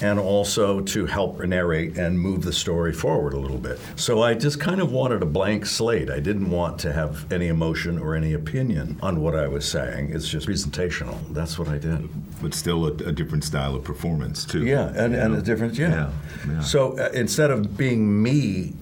and 0.00 0.20
also 0.20 0.80
to 0.80 1.06
help 1.06 1.40
narrate 1.40 1.98
and 1.98 2.20
move 2.20 2.42
the 2.42 2.52
story 2.52 2.92
forward 2.92 3.34
a 3.34 3.38
little 3.38 3.58
bit. 3.58 3.80
So 3.96 4.22
I 4.22 4.34
just 4.34 4.60
kind 4.60 4.80
of 4.80 4.92
wanted 4.92 5.22
a 5.22 5.26
blank 5.26 5.66
slate. 5.66 6.08
I 6.08 6.20
didn't 6.20 6.50
want 6.50 6.78
to 6.80 6.92
have 6.92 7.30
any 7.32 7.48
emotion 7.48 7.98
or 7.98 8.14
any 8.14 8.32
opinion 8.34 8.96
on 9.02 9.20
what 9.20 9.34
I 9.34 9.48
was 9.48 9.68
saying. 9.68 10.12
It's 10.14 10.28
just 10.28 10.46
presentational. 10.46 11.18
That's 11.34 11.58
what 11.58 11.66
I 11.66 11.78
did. 11.78 12.08
But 12.40 12.54
still 12.54 12.86
a, 12.86 12.92
a 12.92 13.12
different 13.12 13.42
style 13.42 13.74
of 13.74 13.82
performance, 13.82 14.44
too. 14.44 14.64
Yeah, 14.64 14.90
and, 14.90 15.16
and 15.16 15.32
know? 15.32 15.40
a 15.40 15.42
different, 15.42 15.74
yeah. 15.74 15.88
Yeah, 15.88 16.12
yeah. 16.48 16.60
So 16.60 16.96
uh, 16.96 17.10
instead 17.12 17.50
of 17.50 17.76
being 17.76 17.87
me 17.96 18.74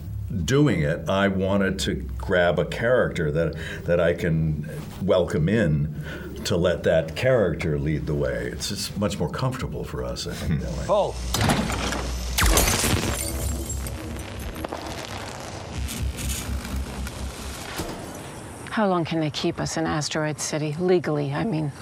doing 0.44 0.82
it, 0.82 1.08
I 1.08 1.28
wanted 1.28 1.78
to 1.80 1.94
grab 1.94 2.58
a 2.58 2.64
character 2.64 3.30
that 3.30 3.54
that 3.84 4.00
I 4.00 4.14
can 4.14 4.68
welcome 5.02 5.48
in 5.48 5.94
to 6.44 6.56
let 6.56 6.84
that 6.84 7.16
character 7.16 7.78
lead 7.78 8.06
the 8.06 8.14
way. 8.14 8.48
It's 8.52 8.68
just 8.68 8.96
much 8.98 9.18
more 9.18 9.28
comfortable 9.28 9.84
for 9.84 10.04
us, 10.04 10.26
I 10.26 10.32
think, 10.32 10.60
that 10.60 10.72
way. 10.72 10.86
Oh. 10.88 11.14
How 18.70 18.86
long 18.86 19.04
can 19.04 19.20
they 19.20 19.30
keep 19.30 19.58
us 19.58 19.76
in 19.76 19.86
Asteroid 19.86 20.38
City? 20.38 20.76
Legally, 20.78 21.32
I 21.32 21.44
mean. 21.44 21.72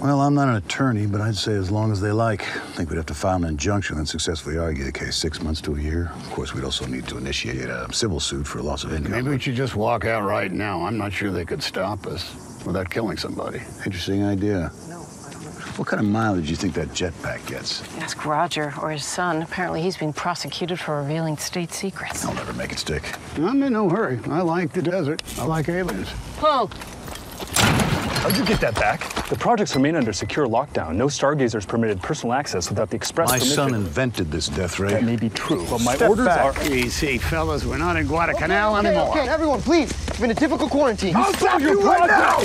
Well, 0.00 0.20
I'm 0.20 0.34
not 0.34 0.48
an 0.48 0.54
attorney, 0.54 1.06
but 1.06 1.20
I'd 1.20 1.36
say 1.36 1.54
as 1.54 1.72
long 1.72 1.90
as 1.90 2.00
they 2.00 2.12
like. 2.12 2.42
I 2.42 2.60
think 2.76 2.88
we'd 2.88 2.96
have 2.98 3.06
to 3.06 3.14
file 3.14 3.36
an 3.36 3.44
injunction 3.44 3.98
and 3.98 4.08
successfully 4.08 4.56
argue 4.56 4.84
the 4.84 4.92
case 4.92 5.16
six 5.16 5.42
months 5.42 5.60
to 5.62 5.74
a 5.74 5.80
year. 5.80 6.12
Of 6.14 6.30
course, 6.30 6.54
we'd 6.54 6.62
also 6.62 6.86
need 6.86 7.08
to 7.08 7.16
initiate 7.18 7.68
a 7.68 7.92
civil 7.92 8.20
suit 8.20 8.46
for 8.46 8.62
loss 8.62 8.84
of 8.84 8.92
income. 8.92 9.10
Maybe 9.10 9.30
we 9.30 9.40
should 9.40 9.56
just 9.56 9.74
walk 9.74 10.04
out 10.04 10.22
right 10.22 10.52
now. 10.52 10.82
I'm 10.86 10.98
not 10.98 11.12
sure 11.12 11.32
they 11.32 11.44
could 11.44 11.64
stop 11.64 12.06
us 12.06 12.62
without 12.64 12.88
killing 12.90 13.16
somebody. 13.16 13.60
Interesting 13.84 14.24
idea. 14.24 14.70
No. 14.88 15.00
I 15.00 15.30
don't 15.32 15.42
know. 15.42 15.48
What 15.76 15.88
kind 15.88 16.00
of 16.00 16.08
mileage 16.08 16.44
do 16.44 16.50
you 16.50 16.56
think 16.56 16.74
that 16.74 16.88
jetpack 16.90 17.44
gets? 17.48 17.82
Ask 17.96 18.24
Roger 18.24 18.72
or 18.80 18.90
his 18.92 19.04
son. 19.04 19.42
Apparently, 19.42 19.82
he's 19.82 19.96
being 19.96 20.12
prosecuted 20.12 20.78
for 20.78 21.02
revealing 21.02 21.36
state 21.38 21.72
secrets. 21.72 22.24
I'll 22.24 22.34
never 22.34 22.52
make 22.52 22.70
it 22.70 22.78
stick. 22.78 23.02
I'm 23.36 23.60
in 23.64 23.72
no 23.72 23.88
hurry. 23.88 24.20
I 24.26 24.42
like 24.42 24.72
the 24.72 24.82
desert. 24.82 25.24
I 25.40 25.44
like 25.44 25.68
aliens. 25.68 26.08
Paul! 26.36 26.70
How'd 27.38 28.36
you 28.36 28.44
get 28.44 28.60
that 28.60 28.74
back? 28.74 29.00
The 29.28 29.36
projects 29.36 29.74
remain 29.74 29.96
under 29.96 30.12
secure 30.12 30.46
lockdown. 30.46 30.96
No 30.96 31.08
stargazers 31.08 31.64
permitted 31.64 32.02
personal 32.02 32.34
access 32.34 32.68
without 32.68 32.90
the 32.90 32.96
express 32.96 33.30
permission. 33.30 33.48
My 33.48 33.54
permission. 33.54 33.72
son 33.72 33.86
invented 33.86 34.30
this 34.30 34.48
death 34.48 34.78
ray. 34.78 34.90
That 34.90 35.04
may 35.04 35.16
be 35.16 35.30
true, 35.30 35.64
but 35.70 35.80
my 35.82 35.94
Step 35.94 36.10
orders 36.10 36.26
back. 36.26 36.58
are. 36.58 36.72
Easy, 36.72 37.16
fellas. 37.18 37.64
We're 37.64 37.78
not 37.78 37.96
in 37.96 38.06
Guadalcanal 38.06 38.76
okay, 38.76 38.88
anymore. 38.88 39.10
Okay, 39.10 39.28
everyone, 39.28 39.62
please. 39.62 39.92
We're 40.18 40.26
in 40.26 40.30
a 40.32 40.34
difficult 40.34 40.70
quarantine. 40.70 41.16
I'll 41.16 41.32
stop 41.34 41.60
you 41.60 41.80
right 41.80 42.06
now! 42.06 42.38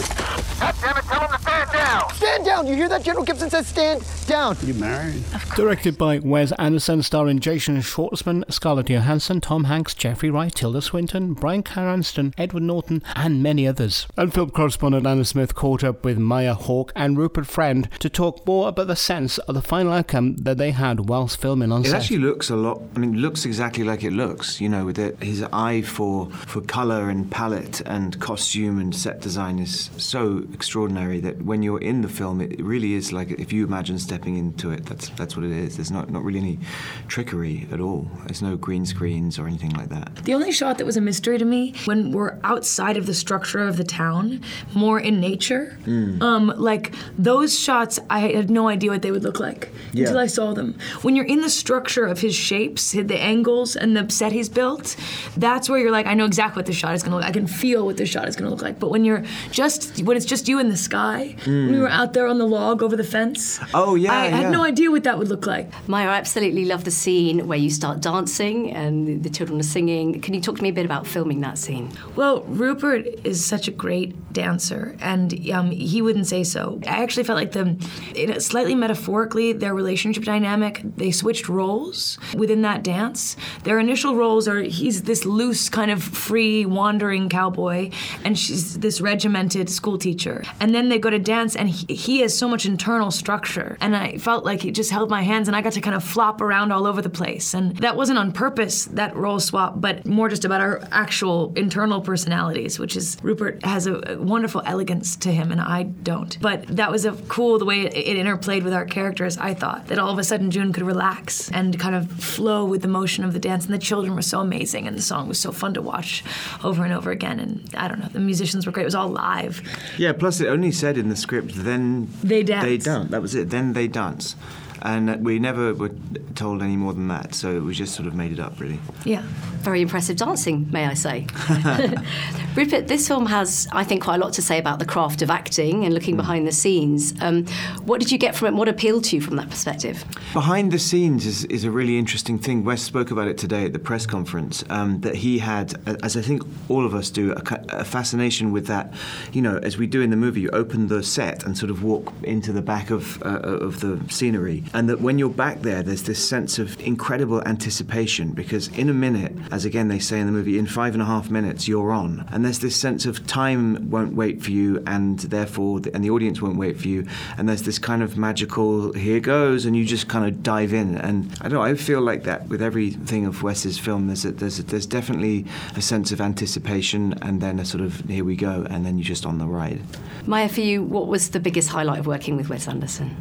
Stand 2.13 2.46
down! 2.46 2.67
You 2.67 2.75
hear 2.75 2.88
that? 2.89 3.03
General 3.03 3.25
Gibson 3.25 3.50
says 3.50 3.67
stand 3.67 4.03
down. 4.27 4.55
You 4.63 4.74
married? 4.75 5.24
Directed 5.55 5.98
by 5.98 6.20
Wes 6.20 6.51
Anderson, 6.53 7.01
starring 7.03 7.39
Jason 7.39 7.77
Schwartzman, 7.77 8.50
Scarlett 8.51 8.88
Johansson, 8.89 9.41
Tom 9.41 9.65
Hanks, 9.65 9.93
Jeffrey 9.93 10.29
Wright, 10.29 10.53
Tilda 10.53 10.82
Swinton, 10.82 11.34
Bryan 11.34 11.63
Cranston, 11.63 12.34
Edward 12.38 12.63
Norton, 12.63 13.01
and 13.15 13.43
many 13.43 13.67
others. 13.67 14.08
And 14.15 14.34
film 14.34 14.51
correspondent 14.51 15.05
Anna 15.05 15.25
Smith 15.25 15.55
caught 15.55 15.84
up 15.84 16.05
with 16.05 16.17
Maya 16.17 16.53
Hawke 16.53 16.91
and 16.96 17.17
Rupert 17.17 17.48
Friend 17.48 17.89
to 18.00 18.10
talk 18.10 18.46
more 18.48 18.70
about 18.70 18.88
the 18.88 18.96
sense 18.96 19.38
of 19.39 19.55
the 19.55 19.62
final 19.62 19.91
outcome 19.91 20.36
that 20.38 20.58
they 20.58 20.72
had 20.72 21.10
whilst 21.10 21.41
filming 21.41 21.72
on 21.72 21.82
It 21.82 21.88
set. 21.89 22.01
actually 22.01 22.20
looks 22.20 22.50
a 22.50 22.55
lot. 22.55 22.82
I 22.96 23.00
mean, 23.00 23.15
it 23.15 23.20
looks 23.20 23.43
exactly 23.46 23.84
like 23.84 24.03
it 24.03 24.13
looks. 24.13 24.62
You 24.62 24.70
know, 24.70 24.86
with 24.86 25.00
it, 25.00 25.22
his 25.22 25.43
eye 25.51 25.82
for 25.82 26.29
for 26.29 26.62
color 26.62 27.10
and 27.10 27.29
palette 27.29 27.82
and 27.82 28.20
costume 28.20 28.79
and 28.79 28.96
set 28.96 29.20
design 29.20 29.60
is 29.60 29.89
so 29.98 30.43
extraordinary 30.53 31.20
that 31.20 31.41
when 31.43 31.63
you're 31.63 31.82
in 31.82 32.02
the 32.03 32.10
film, 32.10 32.39
it 32.41 32.62
really 32.62 32.93
is 32.93 33.12
like 33.12 33.31
if 33.31 33.51
you 33.51 33.65
imagine 33.65 33.98
stepping 33.98 34.38
into 34.38 34.69
it. 34.72 34.86
That's 34.86 35.10
that's 35.10 35.36
what 35.36 35.45
it 35.45 35.51
is. 35.51 35.75
There's 35.77 35.91
not 35.91 36.10
not 36.12 36.24
really 36.24 36.39
any 36.39 36.60
trickery 37.07 37.67
at 37.72 37.79
all. 37.79 38.07
There's 38.25 38.41
no 38.41 38.55
green 38.57 38.86
screens 38.86 39.39
or 39.39 39.48
anything 39.48 39.72
like 39.72 39.89
that. 39.89 40.15
The 40.24 40.33
only 40.33 40.51
shot 40.51 40.77
that 40.77 40.86
was 40.86 40.98
a 40.98 41.01
mystery 41.01 41.38
to 41.38 41.45
me 41.45 41.74
when 41.86 42.12
we're 42.12 42.38
outside 42.43 42.98
of 42.98 43.05
the 43.05 43.13
structure 43.13 43.60
of 43.60 43.77
the 43.77 43.83
town, 43.83 44.41
more 44.74 45.00
in 45.00 45.19
nature. 45.19 45.77
Mm. 45.86 46.22
Um, 46.22 46.53
like 46.57 46.93
those 47.17 47.57
shots, 47.60 48.00
I 48.10 48.19
had 48.19 48.50
no 48.50 48.67
idea 48.67 48.91
what 48.91 49.01
they 49.01 49.12
would 49.12 49.24
look 49.24 49.39
like 49.39 49.69
Yeah. 49.93 50.03
until 50.05 50.19
I 50.19 50.27
saw 50.27 50.53
them. 50.53 50.75
When 51.01 51.15
you're 51.15 51.25
in 51.25 51.41
the 51.41 51.50
structure 51.50 52.05
of 52.05 52.19
his 52.22 52.36
shapes, 52.36 52.91
the 52.91 53.19
angles, 53.19 53.75
and 53.75 53.95
the 53.98 54.10
set 54.12 54.31
he's 54.31 54.50
built, 54.50 54.95
that's 55.38 55.69
where 55.69 55.79
you're 55.79 55.91
like, 55.91 56.05
I 56.07 56.13
know 56.13 56.25
exactly 56.25 56.60
what 56.60 56.65
this 56.65 56.75
shot 56.75 56.93
is 56.93 57.03
going 57.03 57.12
to 57.12 57.15
look. 57.17 57.24
like. 57.24 57.29
I 57.29 57.39
can 57.39 57.48
feel 57.48 57.86
what 57.86 57.98
this 57.98 58.10
shot 58.10 58.27
is 58.27 58.36
going 58.36 58.45
to 58.50 58.51
look 58.55 58.62
like. 58.63 58.79
But 58.79 58.89
when 58.91 59.05
you're 59.05 59.24
just 59.51 60.01
when 60.03 60.17
it's 60.17 60.25
just 60.25 60.48
you 60.48 60.60
in 60.60 60.69
the 60.69 60.77
sky, 60.77 61.36
when 61.45 61.72
we 61.72 61.77
Mm. 61.77 61.81
were 61.81 61.88
out 61.94 62.14
there 62.14 62.28
on 62.28 62.38
the 62.38 62.46
log 62.48 62.82
over 62.84 62.96
the 62.96 63.04
fence, 63.04 63.60
Oh 63.74 63.96
yeah, 63.96 64.12
I 64.12 64.28
yeah. 64.28 64.36
had 64.38 64.52
no 64.52 64.64
idea 64.64 64.92
what 64.92 65.04
that 65.04 65.18
would 65.18 65.30
look 65.30 65.46
like. 65.46 65.70
Maya, 65.88 66.10
I 66.10 66.16
absolutely 66.16 66.66
love 66.66 66.84
the 66.84 66.92
scene 66.92 67.48
where 67.48 67.58
you 67.58 67.70
start 67.70 68.02
dancing 68.02 68.72
and 68.72 69.24
the 69.24 69.30
children 69.30 69.60
are 69.60 69.64
singing. 69.64 70.20
Can 70.22 70.34
you 70.34 70.42
talk 70.42 70.58
to 70.58 70.64
me 70.64 70.70
a 70.70 70.74
bit 70.74 70.86
about 70.86 71.06
filming 71.08 71.42
that 71.42 71.58
scene? 71.58 71.92
Well, 72.16 72.42
Rupert 72.44 73.06
is 73.24 73.44
such 73.44 73.68
a 73.68 73.72
great 73.72 74.34
dancer, 74.34 74.96
and 75.00 75.50
um, 75.52 75.72
he 75.72 76.02
wouldn't 76.02 76.28
say 76.28 76.44
so. 76.44 76.80
I 76.88 77.04
actually 77.04 77.24
felt 77.24 77.38
like 77.38 77.52
the, 77.52 77.78
it, 78.16 78.42
slightly 78.42 78.76
metaphorically, 78.76 79.54
their 79.54 79.74
relationship 79.74 80.24
dynamic, 80.24 80.82
they 80.98 81.12
switched 81.12 81.48
roles 81.50 82.18
within 82.36 82.62
that 82.64 82.84
dance. 82.84 83.36
Their 83.64 83.80
initial 83.80 84.16
roles 84.16 84.48
are 84.48 84.62
he's 84.62 85.04
this 85.04 85.26
loose, 85.26 85.70
kind 85.70 85.92
of 85.92 86.04
free, 86.04 86.66
wandering 86.66 87.30
cowboy, 87.30 87.92
and 88.24 88.38
she's 88.38 88.80
this 88.80 89.00
regimented 89.02 89.70
school 89.70 89.98
teacher. 89.98 90.44
And 90.60 90.74
then 90.74 90.90
they 90.90 91.00
go 91.00 91.10
to 91.10 91.20
dance, 91.20 91.56
and 91.56 91.70
he, 91.74 92.20
has 92.22 92.38
so 92.38 92.48
much 92.48 92.65
internal 92.65 93.12
structure. 93.12 93.77
And 93.82 93.96
I 93.96 94.18
felt 94.18 94.46
like 94.46 94.62
he 94.62 94.72
just 94.72 94.92
held 94.92 95.10
my 95.10 95.22
hands, 95.22 95.48
and 95.48 95.56
I 95.56 95.62
got 95.62 95.74
to 95.74 95.82
kind 95.82 95.96
of 95.96 96.03
flop 96.03 96.42
around 96.42 96.72
all 96.72 96.86
over 96.86 97.01
the 97.01 97.10
place. 97.10 97.53
And 97.53 97.75
that 97.77 97.96
wasn't 97.96 98.20
on 98.20 98.32
purpose, 98.32 98.86
that 98.86 99.15
role 99.15 99.39
swap, 99.39 99.82
but 99.82 100.06
more 100.06 100.30
just 100.30 100.46
about 100.46 100.62
our 100.62 100.82
actual 100.92 101.53
internal 101.56 102.01
personalities, 102.01 102.80
which 102.80 102.96
is 102.96 103.18
Rupert 103.22 103.63
has 103.65 103.88
a, 103.88 104.13
a 104.13 104.18
wonderful 104.22 104.62
elegance 104.65 105.15
to 105.18 105.32
him, 105.32 105.51
and 105.51 105.60
I 105.60 105.84
don't. 105.84 106.38
But 106.42 106.68
that 106.68 106.92
was 106.92 107.06
a 107.06 107.13
cool 107.27 107.60
the 107.60 107.65
way 107.65 107.82
it, 107.82 107.94
it 107.96 108.18
interplayed 108.18 108.63
with 108.63 108.74
our 108.74 108.86
characters. 108.86 109.38
I 109.38 109.53
thought 109.53 109.88
that 109.88 110.00
all 110.00 110.12
of 110.12 110.20
a 110.20 110.24
sudden 110.24 110.51
June 110.51 110.74
could 110.74 110.84
relax 110.84 111.51
and 111.51 111.77
kind 111.80 111.96
of 111.96 112.10
flow 112.12 112.65
with 112.65 112.82
the 112.82 112.88
motion 112.88 113.24
of 113.24 113.34
the 113.34 113.39
dance, 113.39 113.65
and 113.65 113.74
the 113.74 113.80
children 113.80 114.15
were 114.15 114.22
so 114.22 114.39
amazing, 114.39 114.88
and 114.88 114.98
the 114.98 115.01
song 115.01 115.27
was 115.27 115.39
so 115.39 115.51
fun 115.51 115.74
to 115.74 115.82
watch 115.82 116.24
over 116.63 116.84
and 116.84 116.94
over 116.94 117.12
again. 117.12 117.39
And 117.39 117.70
I 117.75 117.88
don't 117.88 118.00
know, 118.00 118.08
the 118.08 118.20
musicians 118.20 118.65
were 118.65 118.72
great. 118.72 118.84
It 118.84 118.86
was 118.86 118.96
all 118.96 119.10
live. 119.10 119.62
Yeah. 119.98 120.13
Plus, 120.13 120.39
it 120.39 120.48
only 120.48 120.72
said 120.72 120.98
in 120.98 121.10
the 121.10 121.15
script, 121.15 121.62
then 121.63 122.10
They 122.24 122.43
dance. 122.43 122.65
They 122.65 122.77
dance. 122.77 123.10
That 123.12 123.22
was 123.22 123.36
it. 123.36 123.50
Then 123.50 123.74
they 123.74 123.88
dance, 123.88 124.36
and 124.84 125.24
we 125.24 125.40
never 125.40 125.74
were 125.74 125.92
told 126.36 126.62
any 126.62 126.75
more 126.75 126.94
than 126.94 127.08
that. 127.08 127.34
So 127.34 127.62
we 127.62 127.74
just 127.74 127.96
sort 127.96 128.06
of 128.06 128.16
made 128.16 128.34
it 128.34 128.40
up, 128.40 128.60
really. 128.60 128.80
Yeah. 129.06 129.24
Very 129.62 129.82
impressive 129.82 130.18
dancing, 130.18 130.70
may 130.72 130.86
I 130.86 130.94
say. 130.94 131.25
Rupert, 132.56 132.90
this 132.90 133.08
film 133.08 133.25
has, 133.28 133.66
I 133.72 133.86
think, 133.86 134.04
quite 134.04 134.16
a 134.16 134.20
lot 134.20 134.34
to 134.34 134.42
say 134.42 134.60
about 134.60 134.80
the 134.80 134.86
craft 134.86 135.22
of 135.22 135.30
acting 135.30 135.86
and 135.86 135.94
looking 135.94 136.18
behind 136.18 136.46
the 136.46 136.52
scenes. 136.52 137.13
Um, 137.22 137.46
what 137.86 138.02
did 138.02 138.12
you 138.12 138.18
get 138.18 138.36
from 138.36 138.50
it? 138.50 138.58
What 138.58 138.68
appealed 138.68 139.06
to 139.06 139.16
you 139.16 139.22
from 139.22 139.38
that 139.38 139.50
perspective? 139.50 140.04
Behind 140.34 140.70
the 140.70 140.80
scenes 140.80 141.25
is, 141.25 141.46
is 141.46 141.63
a 141.63 141.72
really 141.72 141.98
interesting 141.98 142.38
thing. 142.38 142.66
Wes 142.66 142.82
spoke 142.82 143.10
about 143.10 143.30
it 143.30 143.38
today 143.38 143.63
at 143.63 143.72
the 143.72 143.80
press 143.80 144.06
conference. 144.06 144.66
Um, 144.70 145.00
that 145.02 145.16
he 145.16 145.40
had, 145.40 145.75
as 146.04 146.18
I 146.18 146.22
think 146.22 146.44
all 146.70 146.86
of 146.86 146.94
us 146.94 147.10
do, 147.10 147.32
a, 147.32 147.44
a 147.70 147.86
fascination 147.86 148.52
with 148.52 148.68
that. 148.68 148.94
You 149.32 149.42
know, 149.42 149.58
as 149.63 149.78
we 149.78 149.88
do 149.88 150.02
in 150.02 150.10
the 150.10 150.18
movie, 150.18 150.42
you 150.42 150.50
open 150.50 150.90
the 150.90 151.04
set 151.04 151.46
and 151.46 151.58
sort 151.58 151.70
of 151.70 151.84
walk 151.84 152.12
into 152.24 152.52
the 152.52 152.62
back 152.62 152.90
of 152.90 153.22
uh, 153.24 153.40
of 153.40 153.80
the 153.80 154.00
scenery, 154.13 154.63
and 154.74 154.89
that 154.89 155.01
when 155.01 155.20
you're 155.20 155.30
back 155.30 155.62
there, 155.62 155.84
there's 155.84 156.03
this 156.03 156.27
sense 156.27 156.60
of 156.60 156.80
incredible 156.80 157.42
anticipation 157.48 158.32
because 158.32 158.68
in 158.70 158.89
a 158.89 158.94
minute, 158.94 159.34
as 159.51 159.65
again 159.65 159.88
they 159.88 160.00
say 160.00 160.20
in 160.20 160.25
the 160.25 160.32
movie, 160.32 160.58
in 160.58 160.65
five 160.65 160.94
and 160.94 161.01
a 161.01 161.06
half 161.06 161.30
minutes 161.30 161.68
you're 161.68 161.92
on, 161.92 162.27
and 162.32 162.44
there's 162.44 162.60
this 162.60 162.75
sense 162.75 163.06
of 163.06 163.25
time 163.27 163.89
won't 163.89 164.15
wait 164.15 164.42
for 164.42 164.51
you, 164.51 164.84
and 164.88 165.20
therefore, 165.20 165.80
the, 165.80 165.94
and 165.94 166.03
the 166.03 166.10
audience 166.10 166.42
won't 166.42 166.58
wait 166.58 166.80
for 166.80 166.88
you, 166.88 167.06
and 167.38 167.48
there's 167.48 167.63
this 167.63 167.80
kind 167.80 168.01
of 168.01 168.18
magical 168.18 168.94
here 168.94 169.20
goes, 169.20 169.65
and 169.65 169.75
you 169.75 169.86
just 169.86 170.08
kind 170.08 170.25
of 170.25 170.44
dive 170.44 170.74
in, 170.74 170.98
and 170.98 171.32
I 171.42 171.50
don't 171.50 171.53
know, 171.53 171.62
I 171.62 171.75
feel 171.75 172.01
like 172.01 172.24
that 172.24 172.48
with 172.48 172.62
everything 172.62 173.25
of 173.25 173.44
Wes's 173.44 173.77
film. 173.77 174.08
There's 174.08 174.25
a, 174.25 174.32
there's 174.32 174.60
a, 174.60 174.63
there's 174.63 174.86
definitely 174.86 175.46
a 175.75 175.82
sense 175.82 176.12
of 176.12 176.22
anticipation, 176.22 177.13
and 177.22 177.42
then 177.42 177.60
a 177.60 177.65
sort 177.65 177.84
of 177.84 178.00
here 178.10 178.25
we 178.25 178.36
go, 178.36 178.65
and 178.70 178.86
then 178.86 178.98
you're 178.98 179.06
just 179.06 179.25
on 179.25 179.38
the 179.38 179.46
ride. 179.46 179.82
Maya, 180.25 180.50
for 180.50 180.62
you, 180.62 180.84
what 180.84 181.08
was 181.08 181.30
the 181.32 181.39
biggest 181.39 181.70
highlight 181.70 182.00
of 182.00 182.08
working 182.08 182.38
with 182.38 182.50
Wes 182.50 182.68
Anderson? 182.68 183.15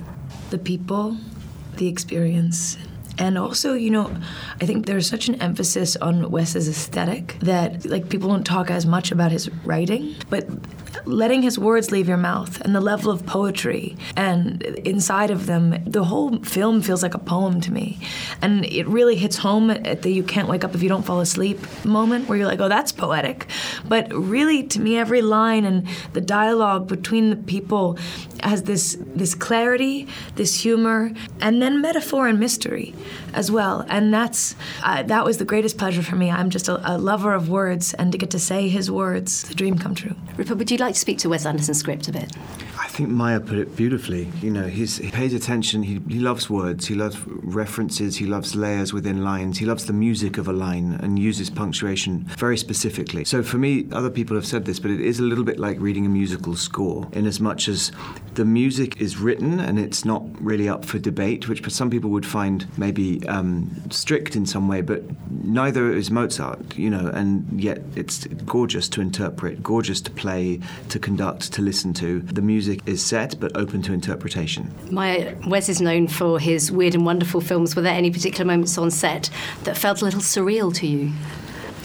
the 0.52 0.58
people, 0.58 1.16
the 1.76 1.88
experience. 1.88 2.76
And 3.18 3.36
also, 3.36 3.74
you 3.74 3.90
know, 3.90 4.10
I 4.60 4.66
think 4.66 4.86
there's 4.86 5.06
such 5.06 5.28
an 5.28 5.40
emphasis 5.42 5.96
on 5.96 6.30
Wes's 6.30 6.68
aesthetic 6.68 7.36
that 7.40 7.84
like 7.84 8.08
people 8.08 8.28
don't 8.30 8.44
talk 8.44 8.70
as 8.70 8.86
much 8.86 9.12
about 9.12 9.32
his 9.32 9.50
writing, 9.64 10.16
but 10.30 10.46
letting 11.04 11.42
his 11.42 11.58
words 11.58 11.90
leave 11.90 12.08
your 12.08 12.16
mouth 12.16 12.60
and 12.60 12.74
the 12.74 12.80
level 12.80 13.10
of 13.10 13.24
poetry 13.26 13.96
and 14.16 14.62
inside 14.62 15.30
of 15.30 15.46
them, 15.46 15.82
the 15.84 16.04
whole 16.04 16.38
film 16.42 16.82
feels 16.82 17.02
like 17.02 17.14
a 17.14 17.18
poem 17.18 17.60
to 17.60 17.72
me. 17.72 17.98
And 18.40 18.64
it 18.66 18.86
really 18.86 19.16
hits 19.16 19.36
home 19.36 19.70
at 19.70 20.02
the 20.02 20.12
you 20.12 20.22
can't 20.22 20.48
wake 20.48 20.64
up 20.64 20.74
if 20.74 20.82
you 20.82 20.88
don't 20.88 21.02
fall 21.02 21.20
asleep 21.20 21.58
moment 21.84 22.28
where 22.28 22.38
you're 22.38 22.46
like, 22.46 22.60
oh, 22.60 22.68
that's 22.68 22.92
poetic. 22.92 23.46
But 23.86 24.12
really, 24.12 24.62
to 24.64 24.80
me, 24.80 24.98
every 24.98 25.22
line 25.22 25.64
and 25.64 25.86
the 26.12 26.20
dialogue 26.20 26.88
between 26.88 27.30
the 27.30 27.36
people 27.36 27.98
has 28.40 28.64
this 28.64 28.96
this 29.00 29.34
clarity, 29.34 30.08
this 30.36 30.62
humor, 30.62 31.12
and 31.40 31.62
then 31.62 31.80
metaphor 31.80 32.28
and 32.28 32.38
mystery 32.38 32.94
as 33.34 33.50
well. 33.50 33.84
And 33.88 34.12
that's 34.12 34.54
uh, 34.82 35.02
that 35.04 35.24
was 35.24 35.38
the 35.38 35.44
greatest 35.44 35.78
pleasure 35.78 36.02
for 36.02 36.16
me. 36.16 36.30
I'm 36.30 36.50
just 36.50 36.68
a, 36.68 36.80
a 36.90 36.98
lover 36.98 37.34
of 37.34 37.48
words, 37.48 37.94
and 37.94 38.12
to 38.12 38.18
get 38.18 38.30
to 38.30 38.38
say 38.38 38.68
his 38.68 38.90
words, 38.90 39.42
the 39.44 39.54
dream 39.54 39.78
come 39.78 39.94
true. 39.94 40.14
Rupert, 40.36 40.58
would 40.58 40.70
you 40.70 40.78
like 40.78 40.94
to 40.94 41.00
speak 41.00 41.18
to 41.18 41.28
Wes 41.28 41.46
Anderson's 41.46 41.78
script 41.78 42.08
a 42.08 42.12
bit? 42.12 42.36
I 42.78 42.88
think 42.88 43.08
Maya 43.08 43.40
put 43.40 43.58
it 43.58 43.74
beautifully. 43.74 44.30
You 44.42 44.50
know, 44.50 44.66
he's, 44.66 44.98
he 44.98 45.10
pays 45.10 45.32
attention. 45.32 45.82
He, 45.82 46.00
he 46.08 46.18
loves 46.18 46.50
words. 46.50 46.86
He 46.86 46.94
loves 46.94 47.16
references. 47.26 48.16
He 48.16 48.26
loves 48.26 48.54
layers 48.54 48.92
within 48.92 49.24
lines. 49.24 49.58
He 49.58 49.64
loves 49.64 49.86
the 49.86 49.94
music 49.94 50.36
of 50.36 50.46
a 50.46 50.52
line 50.52 50.98
and 51.02 51.18
uses 51.18 51.48
punctuation 51.48 52.24
very 52.36 52.58
specifically. 52.58 53.24
So 53.24 53.42
for 53.42 53.56
me, 53.56 53.86
other 53.92 54.10
people 54.10 54.36
have 54.36 54.46
said 54.46 54.66
this, 54.66 54.78
but 54.78 54.90
it 54.90 55.00
is 55.00 55.20
a 55.20 55.22
little 55.22 55.44
bit 55.44 55.58
like 55.58 55.80
reading 55.80 56.04
a 56.04 56.10
musical 56.10 56.54
score, 56.54 57.08
in 57.12 57.26
as 57.26 57.40
much 57.40 57.68
as 57.68 57.92
the 58.34 58.44
music 58.44 59.00
is 59.00 59.16
written 59.16 59.58
and 59.58 59.78
it's 59.78 60.04
not 60.04 60.22
really 60.40 60.68
up 60.68 60.84
for 60.84 60.98
debate, 60.98 61.48
which 61.48 61.66
some 61.70 61.88
people 61.88 62.10
would 62.10 62.26
find 62.26 62.66
maybe 62.76 63.21
um, 63.28 63.70
strict 63.90 64.36
in 64.36 64.46
some 64.46 64.68
way, 64.68 64.80
but 64.80 65.02
neither 65.30 65.92
is 65.92 66.10
Mozart, 66.10 66.76
you 66.76 66.90
know, 66.90 67.08
and 67.08 67.60
yet 67.60 67.82
it's 67.96 68.26
gorgeous 68.26 68.88
to 68.90 69.00
interpret, 69.00 69.62
gorgeous 69.62 70.00
to 70.02 70.10
play, 70.10 70.60
to 70.88 70.98
conduct, 70.98 71.52
to 71.54 71.62
listen 71.62 71.92
to. 71.94 72.20
The 72.20 72.42
music 72.42 72.80
is 72.86 73.04
set 73.04 73.38
but 73.40 73.56
open 73.56 73.82
to 73.82 73.92
interpretation. 73.92 74.72
Maya 74.90 75.34
Wes 75.46 75.68
is 75.68 75.80
known 75.80 76.08
for 76.08 76.38
his 76.38 76.70
weird 76.70 76.94
and 76.94 77.04
wonderful 77.04 77.40
films. 77.40 77.76
Were 77.76 77.82
there 77.82 77.94
any 77.94 78.10
particular 78.10 78.44
moments 78.44 78.78
on 78.78 78.90
set 78.90 79.30
that 79.64 79.76
felt 79.76 80.02
a 80.02 80.04
little 80.04 80.20
surreal 80.20 80.74
to 80.76 80.86
you? 80.86 81.12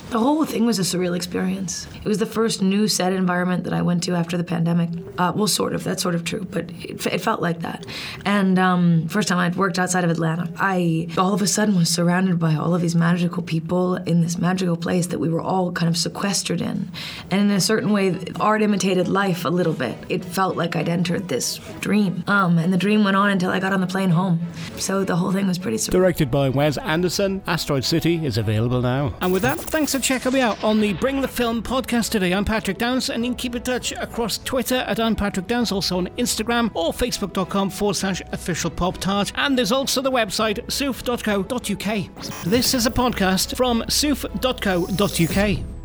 The 0.09 0.19
whole 0.19 0.45
thing 0.45 0.65
was 0.65 0.79
a 0.79 0.83
surreal 0.83 1.15
experience. 1.15 1.85
It 1.95 2.05
was 2.05 2.17
the 2.17 2.25
first 2.25 2.61
new 2.61 2.87
set 2.87 3.11
environment 3.11 3.65
that 3.65 3.73
I 3.73 3.81
went 3.81 4.03
to 4.03 4.13
after 4.13 4.37
the 4.37 4.43
pandemic. 4.43 4.89
Uh, 5.17 5.33
well, 5.35 5.47
sort 5.47 5.73
of. 5.73 5.83
That's 5.83 6.01
sort 6.01 6.15
of 6.15 6.23
true, 6.23 6.47
but 6.49 6.69
it, 6.81 7.05
it 7.07 7.21
felt 7.21 7.41
like 7.41 7.59
that. 7.59 7.85
And 8.23 8.57
um, 8.57 9.07
first 9.09 9.27
time 9.27 9.37
I'd 9.37 9.57
worked 9.57 9.77
outside 9.77 10.05
of 10.05 10.09
Atlanta, 10.09 10.49
I 10.57 11.09
all 11.17 11.33
of 11.33 11.41
a 11.41 11.47
sudden 11.47 11.75
was 11.75 11.89
surrounded 11.89 12.39
by 12.39 12.55
all 12.55 12.73
of 12.73 12.81
these 12.81 12.95
magical 12.95 13.43
people 13.43 13.95
in 13.95 14.21
this 14.21 14.37
magical 14.37 14.77
place 14.77 15.07
that 15.07 15.19
we 15.19 15.27
were 15.27 15.41
all 15.41 15.73
kind 15.73 15.89
of 15.89 15.97
sequestered 15.97 16.61
in. 16.61 16.89
And 17.29 17.41
in 17.41 17.51
a 17.51 17.59
certain 17.59 17.91
way, 17.91 18.17
art 18.39 18.61
imitated 18.61 19.09
life 19.09 19.43
a 19.43 19.49
little 19.49 19.73
bit. 19.73 19.97
It 20.07 20.23
felt 20.23 20.55
like 20.55 20.77
I'd 20.77 20.87
entered 20.87 21.27
this 21.27 21.57
dream. 21.81 22.23
Um, 22.27 22.57
and 22.57 22.71
the 22.71 22.77
dream 22.77 23.03
went 23.03 23.17
on 23.17 23.29
until 23.29 23.49
I 23.49 23.59
got 23.59 23.73
on 23.73 23.81
the 23.81 23.87
plane 23.87 24.11
home. 24.11 24.39
So 24.77 25.03
the 25.03 25.17
whole 25.17 25.33
thing 25.33 25.47
was 25.47 25.57
pretty 25.57 25.77
surreal. 25.77 25.91
Directed 25.91 26.31
by 26.31 26.47
Wes 26.47 26.77
Anderson, 26.77 27.41
Asteroid 27.45 27.83
City 27.83 28.25
is 28.25 28.37
available 28.37 28.81
now. 28.81 29.13
And 29.19 29.33
with 29.33 29.41
that, 29.41 29.59
thanks 29.59 29.96
for 29.97 30.03
checking 30.03 30.33
me 30.33 30.41
out 30.41 30.63
on 30.63 30.79
the 30.79 30.93
Bring 30.93 31.21
the 31.21 31.27
Film 31.27 31.63
podcast 31.63 32.09
today. 32.09 32.31
I'm 32.31 32.45
Patrick 32.45 32.77
Downs, 32.77 33.09
and 33.09 33.25
you 33.25 33.31
can 33.31 33.37
keep 33.37 33.55
in 33.55 33.63
touch 33.63 33.91
across 33.93 34.37
Twitter 34.37 34.75
at 34.87 34.99
I'm 34.99 35.15
Patrick 35.15 35.47
Downs, 35.47 35.71
also 35.71 35.97
on 35.97 36.07
Instagram 36.17 36.69
or 36.75 36.91
facebook.com 36.91 37.71
forward 37.71 37.95
slash 37.95 38.21
official 38.31 38.69
pop 38.69 38.97
tart. 38.97 39.31
And 39.35 39.57
there's 39.57 39.71
also 39.71 40.01
the 40.01 40.11
website 40.11 40.63
soof.co.uk. 40.67 42.43
This 42.45 42.73
is 42.73 42.85
a 42.85 42.91
podcast 42.91 43.55
from 43.55 43.81
soof.co.uk. 43.83 45.76